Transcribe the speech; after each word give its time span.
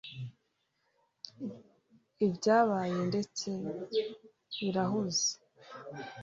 ibyabaye, 2.25 2.97
ndetse 3.09 3.49
birahuze. 4.59 5.29